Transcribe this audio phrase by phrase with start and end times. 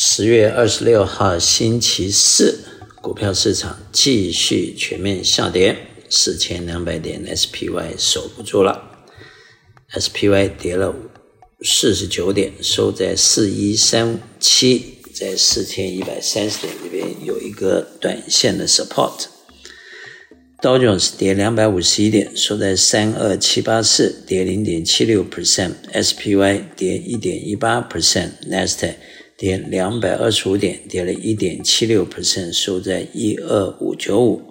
[0.00, 2.60] 十月二十六号星期四，
[3.02, 5.76] 股票市场继续全面下跌，
[6.08, 8.80] 四千两百点 SPY 守不住了
[9.92, 10.94] ，SPY 跌了
[11.64, 19.24] 四十九点，收在四一三七，在四千一百三十点这边有一个短线的 support。
[20.62, 28.94] 道琼斯跌两百五十一点，收在三二七八四，跌零点七六 percent，SPY 跌一点一八 percent，Nasdaq
[29.38, 34.42] 跌两百二十五点，跌了一点七六 percent，收在一二五九五，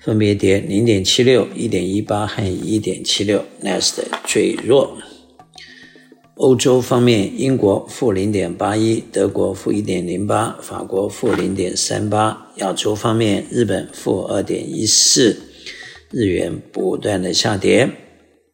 [0.00, 3.44] 分别跌零点七六、一点一八和一点七六。
[3.62, 4.98] Nasdaq 最弱。
[6.34, 12.52] 欧洲方面，英国负零点八一，德国负一点零八，法国负零点三八。
[12.56, 15.36] 亚洲方面，日本负二点一四，
[16.10, 17.88] 日元不断的下跌。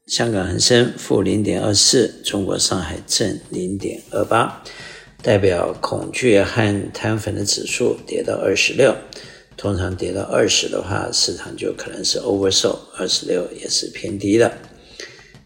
[0.07, 4.63] 香港恒生负零点二四，中国上海正零点二八。
[5.25, 8.95] 代表恐惧和贪粉的指数跌到二十六，
[9.57, 14.53] 通常跌到二十的话，市场就可能是 oversold，二十六也是偏低的。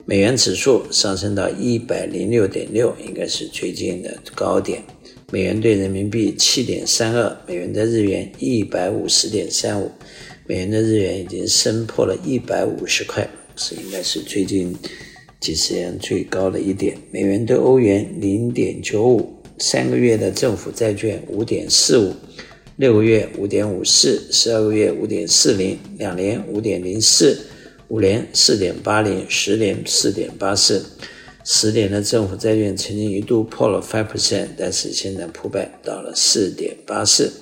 [0.04, 4.82] 美元指数上升到一百零六点六，应该是最近的高点。
[5.30, 9.88] 美元兑人民币七点三二，美元兑日元一百五十点三五，
[10.48, 14.74] 美元兑日元已经升破了一百五十块，是应该是最近
[15.38, 16.98] 几十年最高的一点。
[17.12, 19.37] 美元兑欧元零点九五。
[19.58, 22.14] 三个月的政府债券五点四五，
[22.76, 27.38] 六个月五点五四，十二个月五点四零，两年五点零四，
[27.88, 30.84] 五年四点八零，十年四点八四。
[31.44, 37.32] 十年的政府债券曾经一度破了 five percent，但是现在破败到了四点八四。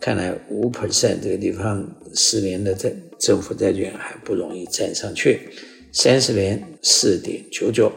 [0.00, 5.48] 看来五 percent 这个地方，十年的政政府债券还不容易站上去。
[5.90, 7.90] 三十年四点九九。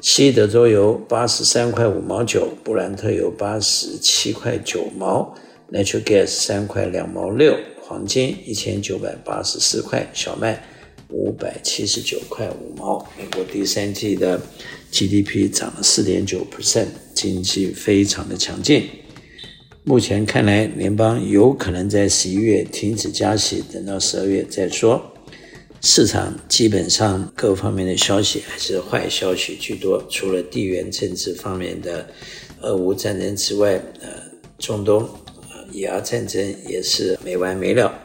[0.00, 5.34] 西德州油八十三块五毛九，布兰特油八十七块九毛
[5.70, 10.64] ，Natural Gas 三块两毛六，黄金一千九百八十四块，小麦
[11.10, 13.06] 五百七十九块五毛。
[13.18, 14.40] 美国第三季的
[14.90, 18.88] GDP 涨了四点九 percent，经济非常的强劲。
[19.84, 25.12] 目前看来，联邦有可能在十一月停止加息，等到十二月再说。
[25.82, 32.06] 市场基本上各方面的消息还是坏消息居多，除了地缘政治方面的
[32.60, 34.08] 俄乌战争之外，呃，
[34.58, 35.02] 中东
[35.34, 38.02] 呃以阿战争也是没完没了。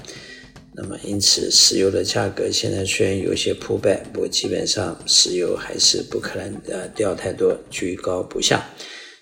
[0.74, 8.66] 那么因此，石油的价格现在虽然有些破败，不过基本上石油还是不可能呃掉太多，居高不下。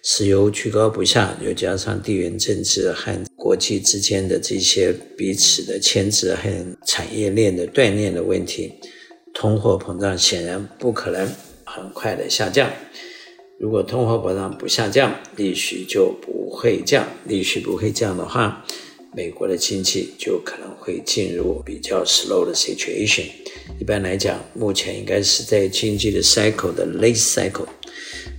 [0.05, 8.73] 石油居高不下，又加上地缘政治和国际之间的这些彼此的牵制和产业链的断裂的问题，
[9.33, 11.25] 通货膨胀显然不可能
[11.63, 12.69] 很快的下降。
[13.57, 17.07] 如果通货膨胀不下降，利息就不会降。
[17.25, 18.65] 利息不会降的话，
[19.15, 23.23] 美国的经济就可能会进入比较 slow 的 situation。
[23.79, 27.67] 一般来讲，目前应该是在经济的 cycle 的 late cycle。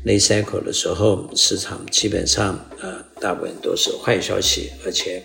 [0.05, 5.23] Late cycle 的时候，市场基本上呃大部分都是坏消息，而且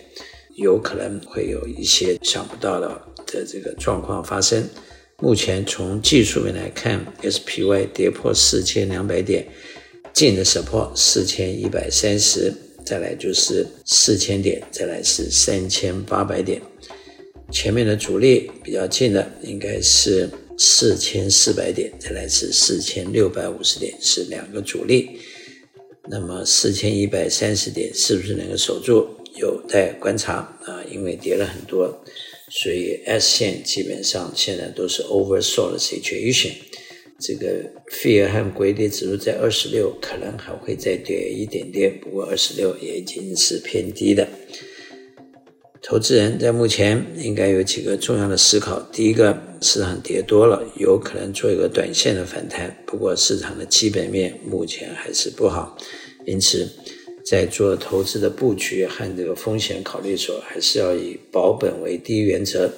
[0.56, 2.88] 有可能会有一些想不到的
[3.26, 4.66] 的这个状况发生。
[5.18, 9.46] 目前从技术面来看，SPY 跌破四千两百点，
[10.14, 12.52] 近的 support 四千一百三十，
[12.86, 16.62] 再来就是四千点，再来是三千八百点。
[17.52, 20.28] 前面的阻力比较近的应该是。
[20.62, 25.18] 四千四百点，再来是四千六百五十点，是两个主力。
[26.10, 29.08] 那么四千一百三十点是不是能够守住？
[29.36, 30.34] 有待观察
[30.66, 32.04] 啊，因为跌了很多，
[32.50, 36.52] 所以 S 线基本上现在都是 oversold situation。
[37.18, 44.28] 这个 Fear 和归跌指数在二十六，可能还会再跌一点点，不过二十六也已经是偏低的。
[45.90, 55.76] 投资人在目前应该有几个重要的思考：第一个，市场跌多了，有可能做一个短线的反弹，不过市场的基本面目前还是不好，
[56.24, 56.70] 因此
[57.26, 62.72] 在做投资的布局和这个风险考虑时候，还是要以保本为第一原则。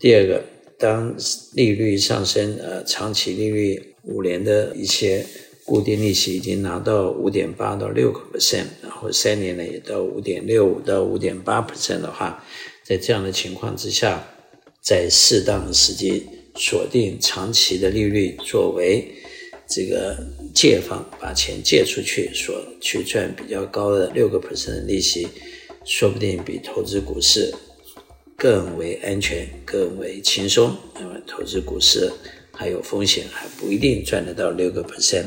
[0.00, 0.42] 第二个，
[0.78, 1.14] 当
[1.52, 5.26] 利率上升，呃，长期利率五年的一些。
[5.64, 12.44] 固定利息已经拿到五点八到六个 percent，然后三年呢也到五点六五到五点八 percent 的话，
[12.82, 14.22] 在这样的情况之下，
[14.82, 16.26] 在适当的时机
[16.56, 19.08] 锁定长期的利率作为
[19.66, 20.14] 这个
[20.54, 25.26] 借方，把钱借出去，所去赚比较高的六个 percent 的利息，
[25.86, 27.54] 说不定比投资股市
[28.36, 30.76] 更为安全、更为轻松。
[31.00, 32.12] 那么投资股市。
[32.54, 35.24] 还有风险，还不一定赚得到六个 percent，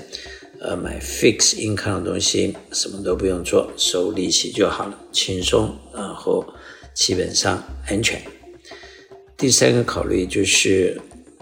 [0.60, 6.46] 呃买 fixed income 的东西，什么都不用做，收利息就好了，轻松，然后
[6.94, 8.22] 基本上安全。
[9.38, 11.00] 第三个考虑就是，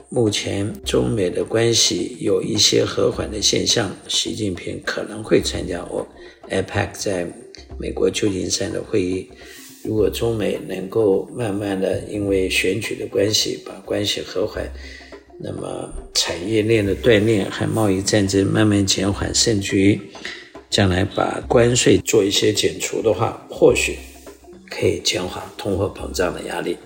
[0.09, 6.05] 目前中美的关系有一些和缓的现象，习近平可能会参加我
[6.49, 7.27] APEC 在
[7.77, 9.29] 美国旧金山的会议。
[9.83, 14.67] 如果中美能够慢慢的因为选举的关系把关系和缓，
[15.37, 19.99] 那么产业链的断裂和贸易战争慢慢减缓，甚至于
[20.69, 23.97] 将来把关税做一些减除的话，或许
[24.69, 26.77] 可以减缓通货膨胀的压力。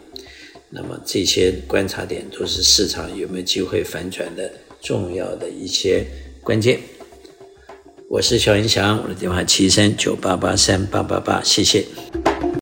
[0.71, 4.51] 那么这些观察点都是市场有没有机会反转的
[4.81, 6.05] 重要的一些
[6.43, 6.79] 关键。
[8.07, 11.85] 我是萧云祥，我的电话七三九八八三八八八，谢谢。